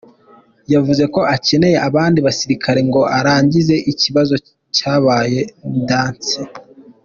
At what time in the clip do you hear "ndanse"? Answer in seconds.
5.81-6.35